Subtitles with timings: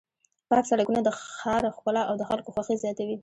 [0.49, 3.15] پاک سړکونه د ښار ښکلا او د خلکو خوښي زیاتوي.